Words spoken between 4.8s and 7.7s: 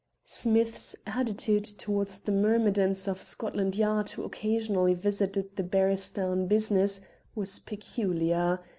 visited the barrister on business, was